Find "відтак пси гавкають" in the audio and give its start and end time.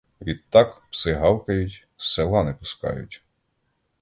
0.21-1.87